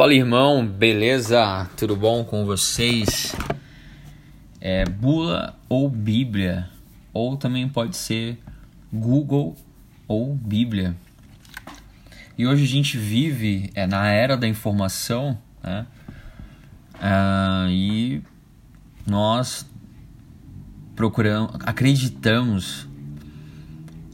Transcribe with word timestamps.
Fala 0.00 0.14
irmão, 0.14 0.66
beleza? 0.66 1.68
Tudo 1.76 1.94
bom 1.94 2.24
com 2.24 2.46
vocês? 2.46 3.36
É 4.58 4.86
bula 4.86 5.54
ou 5.68 5.90
Bíblia, 5.90 6.70
ou 7.12 7.36
também 7.36 7.68
pode 7.68 7.94
ser 7.98 8.38
Google 8.90 9.54
ou 10.08 10.34
Bíblia. 10.34 10.96
E 12.38 12.46
hoje 12.46 12.64
a 12.64 12.66
gente 12.66 12.96
vive 12.96 13.70
é, 13.74 13.86
na 13.86 14.08
era 14.08 14.38
da 14.38 14.48
informação, 14.48 15.36
né? 15.62 15.86
Ah, 16.98 17.66
e 17.68 18.22
nós 19.06 19.66
procuramos, 20.96 21.56
acreditamos, 21.66 22.88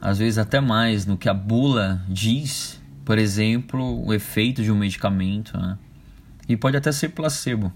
às 0.01 0.19
vezes 0.19 0.37
até 0.37 0.61
mais 0.61 1.07
no 1.07 1.17
que 1.17 1.29
a 1.29 1.35
bula 1.35 2.03
diz 2.09 2.77
por 3.07 3.19
exemplo, 3.19 4.05
o 4.05 4.13
efeito 4.13 4.65
de 4.65 4.73
um 4.73 4.75
medicamento, 4.75 5.57
né? 5.57 5.79
E 6.49 6.57
pode 6.57 6.77
até 6.77 6.91
ser 6.91 7.11
placebo. 7.11 7.73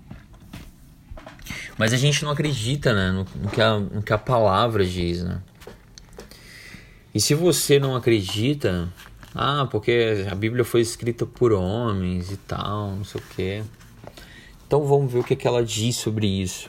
Mas 1.78 1.92
a 1.92 1.96
gente 1.96 2.24
não 2.24 2.32
acredita 2.32 2.92
né, 2.92 3.12
no, 3.12 3.24
no, 3.40 3.48
que 3.48 3.60
a, 3.60 3.78
no 3.78 4.02
que 4.02 4.12
a 4.12 4.18
palavra 4.18 4.84
diz, 4.84 5.22
né? 5.22 5.40
E 7.14 7.20
se 7.20 7.32
você 7.32 7.78
não 7.78 7.94
acredita, 7.94 8.88
ah, 9.32 9.68
porque 9.70 10.26
a 10.28 10.34
Bíblia 10.34 10.64
foi 10.64 10.80
escrita 10.80 11.24
por 11.24 11.52
homens 11.52 12.32
e 12.32 12.36
tal, 12.36 12.96
não 12.96 13.04
sei 13.04 13.20
o 13.20 13.24
quê. 13.36 13.62
Então 14.66 14.84
vamos 14.84 15.12
ver 15.12 15.20
o 15.20 15.24
que, 15.24 15.36
que 15.36 15.46
ela 15.46 15.64
diz 15.64 15.94
sobre 15.94 16.26
isso. 16.26 16.68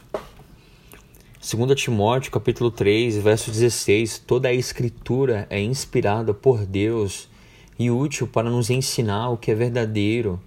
2 1.42 1.82
Timóteo 1.82 2.32
capítulo 2.32 2.70
3, 2.70 3.18
verso 3.18 3.50
16, 3.50 4.20
toda 4.20 4.50
a 4.50 4.54
escritura 4.54 5.48
é 5.50 5.60
inspirada 5.60 6.32
por 6.32 6.64
Deus 6.64 7.31
e 7.78 7.90
útil 7.90 8.28
para 8.28 8.50
nos 8.50 8.70
ensinar 8.70 9.30
o 9.30 9.38
que 9.38 9.52
é 9.52 9.56
verdadeiro 9.56 10.40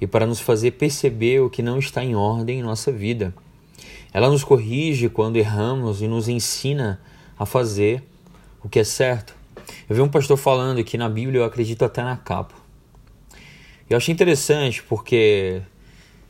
e 0.00 0.06
para 0.06 0.26
nos 0.26 0.40
fazer 0.40 0.72
perceber 0.72 1.40
o 1.40 1.50
que 1.50 1.62
não 1.62 1.78
está 1.78 2.04
em 2.04 2.14
ordem 2.14 2.58
em 2.58 2.62
nossa 2.62 2.90
vida. 2.90 3.34
Ela 4.12 4.28
nos 4.28 4.44
corrige 4.44 5.08
quando 5.08 5.36
erramos 5.36 6.02
e 6.02 6.08
nos 6.08 6.28
ensina 6.28 7.00
a 7.38 7.46
fazer 7.46 8.02
o 8.62 8.68
que 8.68 8.78
é 8.78 8.84
certo. 8.84 9.34
Eu 9.88 9.96
vi 9.96 10.02
um 10.02 10.08
pastor 10.08 10.36
falando 10.36 10.82
que 10.84 10.98
na 10.98 11.08
Bíblia 11.08 11.40
eu 11.40 11.44
acredito 11.44 11.84
até 11.84 12.02
na 12.02 12.16
capa. 12.16 12.54
Eu 13.88 13.96
achei 13.96 14.12
interessante 14.12 14.82
porque 14.82 15.62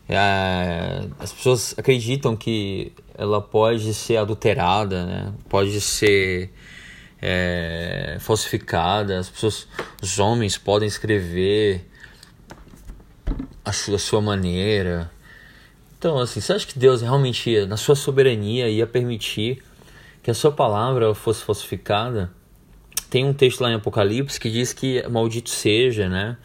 é, 0.08 1.06
as 1.18 1.32
pessoas 1.32 1.74
acreditam 1.78 2.36
que 2.36 2.92
ela 3.16 3.40
pode 3.40 3.94
ser 3.94 4.16
adulterada, 4.16 5.06
né? 5.06 5.32
pode 5.48 5.80
ser 5.80 6.50
é, 7.22 8.16
falsificada, 8.18 9.20
as 9.20 9.30
pessoas, 9.30 9.68
os 10.02 10.18
homens 10.18 10.58
podem 10.58 10.88
escrever 10.88 11.88
a 13.64 13.72
sua, 13.72 13.94
a 13.94 13.98
sua 13.98 14.20
maneira. 14.20 15.08
Então, 15.96 16.18
assim, 16.18 16.40
você 16.40 16.52
acha 16.52 16.66
que 16.66 16.76
Deus 16.76 17.00
realmente, 17.00 17.64
na 17.66 17.76
sua 17.76 17.94
soberania, 17.94 18.68
ia 18.68 18.88
permitir 18.88 19.62
que 20.20 20.32
a 20.32 20.34
sua 20.34 20.50
palavra 20.50 21.14
fosse 21.14 21.44
falsificada? 21.44 22.32
Tem 23.08 23.24
um 23.24 23.32
texto 23.32 23.60
lá 23.60 23.70
em 23.70 23.74
Apocalipse 23.74 24.40
que 24.40 24.50
diz 24.50 24.72
que 24.72 25.06
maldito 25.08 25.50
seja, 25.50 26.08
né? 26.08 26.36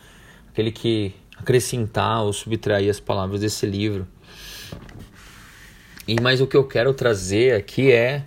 Aquele 0.52 0.72
que 0.72 1.16
acrescentar 1.36 2.24
ou 2.24 2.32
subtrair 2.32 2.90
as 2.90 3.00
palavras 3.00 3.42
desse 3.42 3.66
livro. 3.66 4.08
E 6.08 6.20
mas 6.22 6.40
o 6.40 6.46
que 6.46 6.56
eu 6.56 6.64
quero 6.64 6.94
trazer 6.94 7.56
aqui 7.56 7.92
é 7.92 8.24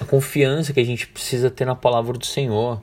a 0.00 0.04
confiança 0.04 0.72
que 0.72 0.80
a 0.80 0.84
gente 0.84 1.06
precisa 1.06 1.50
ter 1.50 1.66
na 1.66 1.74
palavra 1.74 2.16
do 2.16 2.24
Senhor. 2.24 2.82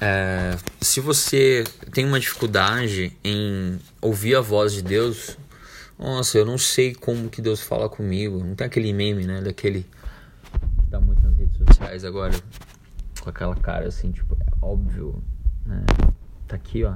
É, 0.00 0.56
se 0.80 1.00
você 1.00 1.64
tem 1.92 2.04
uma 2.04 2.20
dificuldade 2.20 3.16
em 3.24 3.78
ouvir 4.00 4.36
a 4.36 4.40
voz 4.40 4.72
de 4.72 4.82
Deus, 4.82 5.36
nossa, 5.98 6.38
eu 6.38 6.44
não 6.44 6.58
sei 6.58 6.94
como 6.94 7.28
que 7.28 7.42
Deus 7.42 7.62
fala 7.62 7.88
comigo. 7.88 8.38
Não 8.44 8.54
tem 8.54 8.66
aquele 8.66 8.92
meme, 8.92 9.24
né? 9.26 9.40
Daquele 9.40 9.86
que 10.84 10.90
tá 10.90 11.00
muito 11.00 11.22
nas 11.22 11.36
redes 11.36 11.56
sociais 11.56 12.04
agora, 12.04 12.34
com 13.20 13.30
aquela 13.30 13.56
cara 13.56 13.88
assim, 13.88 14.12
tipo, 14.12 14.36
é 14.40 14.52
óbvio, 14.62 15.22
né? 15.64 15.84
Tá 16.46 16.56
aqui, 16.56 16.84
ó. 16.84 16.94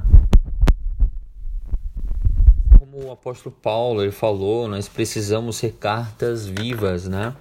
Como 2.79 3.07
o 3.07 3.11
apóstolo 3.11 3.55
Paulo 3.63 4.03
ele 4.03 4.13
falou, 4.13 4.69
nós 4.69 4.89
precisamos 4.89 5.57
ser 5.57 5.73
cartas 5.73 6.47
vivas, 6.47 7.09
né? 7.09 7.35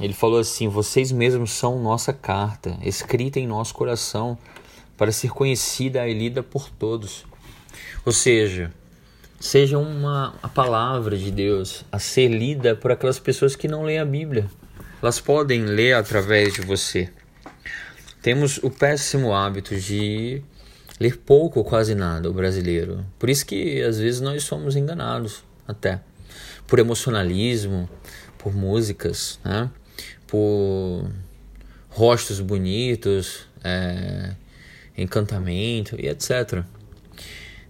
Ele 0.00 0.14
falou 0.14 0.40
assim: 0.40 0.66
Vocês 0.66 1.12
mesmos 1.12 1.52
são 1.52 1.80
nossa 1.80 2.12
carta, 2.12 2.76
escrita 2.82 3.38
em 3.38 3.46
nosso 3.46 3.74
coração, 3.74 4.38
para 4.96 5.12
ser 5.12 5.30
conhecida 5.30 6.08
e 6.08 6.14
lida 6.14 6.42
por 6.42 6.70
todos. 6.70 7.24
Ou 8.04 8.12
seja, 8.12 8.72
seja 9.38 9.78
uma 9.78 10.34
a 10.42 10.48
palavra 10.48 11.16
de 11.16 11.30
Deus 11.30 11.84
a 11.92 11.98
ser 11.98 12.28
lida 12.28 12.74
por 12.74 12.90
aquelas 12.90 13.18
pessoas 13.18 13.54
que 13.54 13.68
não 13.68 13.82
leem 13.82 13.98
a 13.98 14.04
Bíblia. 14.04 14.50
Elas 15.02 15.20
podem 15.20 15.64
ler 15.64 15.94
através 15.94 16.54
de 16.54 16.62
você. 16.62 17.10
Temos 18.22 18.58
o 18.58 18.70
péssimo 18.70 19.32
hábito 19.32 19.74
de 19.78 20.42
ler 20.98 21.16
pouco 21.16 21.58
ou 21.58 21.64
quase 21.64 21.94
nada, 21.94 22.28
o 22.28 22.34
brasileiro. 22.34 23.04
Por 23.18 23.30
isso 23.30 23.46
que 23.46 23.82
às 23.82 23.98
vezes 23.98 24.20
nós 24.20 24.44
somos 24.44 24.76
enganados 24.76 25.42
até 25.66 26.00
por 26.66 26.78
emocionalismo, 26.78 27.88
por 28.36 28.54
músicas, 28.54 29.40
né? 29.42 29.70
Por 30.30 31.10
rostos 31.88 32.38
bonitos, 32.38 33.48
é, 33.64 34.34
encantamento 34.96 36.00
e 36.00 36.08
etc. 36.08 36.62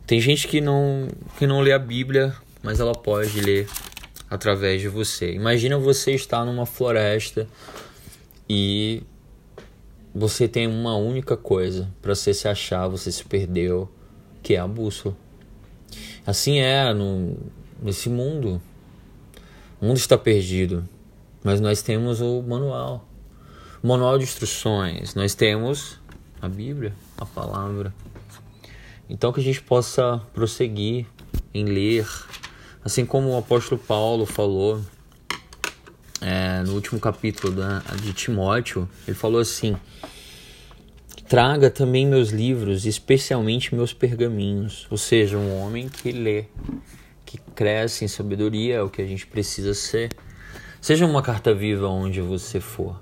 Tem 0.06 0.20
gente 0.20 0.46
que 0.46 0.60
não, 0.60 1.08
que 1.38 1.46
não 1.46 1.60
lê 1.60 1.72
a 1.72 1.78
Bíblia, 1.78 2.34
mas 2.62 2.78
ela 2.78 2.92
pode 2.92 3.40
ler 3.40 3.66
através 4.28 4.82
de 4.82 4.88
você. 4.88 5.32
Imagina 5.32 5.78
você 5.78 6.12
estar 6.12 6.44
numa 6.44 6.66
floresta 6.66 7.48
e 8.48 9.02
você 10.14 10.46
tem 10.46 10.66
uma 10.66 10.96
única 10.96 11.36
coisa 11.36 11.88
para 12.02 12.14
você 12.14 12.34
se 12.34 12.46
achar, 12.46 12.88
você 12.88 13.10
se 13.10 13.24
perdeu, 13.24 13.90
que 14.42 14.54
é 14.54 14.58
a 14.58 14.68
bússola. 14.68 15.16
Assim 16.26 16.58
é 16.58 16.92
no, 16.92 17.38
nesse 17.82 18.10
mundo. 18.10 18.60
O 19.80 19.86
mundo 19.86 19.96
está 19.96 20.18
perdido. 20.18 20.86
Mas 21.42 21.60
nós 21.60 21.82
temos 21.82 22.20
o 22.20 22.42
manual, 22.42 23.08
o 23.82 23.86
manual 23.86 24.18
de 24.18 24.24
instruções, 24.24 25.14
nós 25.14 25.34
temos 25.34 25.98
a 26.40 26.48
Bíblia, 26.48 26.94
a 27.16 27.24
palavra. 27.24 27.94
Então 29.08 29.32
que 29.32 29.40
a 29.40 29.42
gente 29.44 29.62
possa 29.62 30.20
prosseguir 30.32 31.06
em 31.52 31.64
ler, 31.64 32.06
assim 32.84 33.04
como 33.04 33.30
o 33.30 33.38
apóstolo 33.38 33.80
Paulo 33.80 34.26
falou 34.26 34.80
é, 36.20 36.62
no 36.62 36.74
último 36.74 37.00
capítulo 37.00 37.52
da, 37.52 37.78
de 38.02 38.12
Timóteo, 38.12 38.88
ele 39.06 39.16
falou 39.16 39.40
assim: 39.40 39.76
Traga 41.30 41.70
também 41.70 42.06
meus 42.06 42.30
livros, 42.30 42.84
especialmente 42.84 43.74
meus 43.74 43.92
pergaminhos. 43.92 44.86
Ou 44.90 44.98
seja, 44.98 45.38
um 45.38 45.60
homem 45.60 45.88
que 45.88 46.12
lê, 46.12 46.44
que 47.24 47.38
cresce 47.54 48.04
em 48.04 48.08
sabedoria, 48.08 48.76
é 48.76 48.82
o 48.82 48.90
que 48.90 49.00
a 49.00 49.06
gente 49.06 49.26
precisa 49.26 49.72
ser. 49.72 50.10
Seja 50.80 51.04
uma 51.04 51.20
carta 51.22 51.54
viva 51.54 51.86
onde 51.88 52.22
você 52.22 52.58
for, 52.58 52.98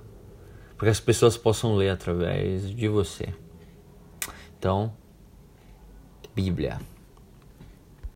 para 0.77 0.91
as 0.91 0.99
pessoas 0.99 1.37
possam 1.37 1.77
ler 1.77 1.91
através 1.91 2.69
de 2.69 2.89
você. 2.89 3.33
Então, 4.59 4.93
Bíblia. 6.35 6.81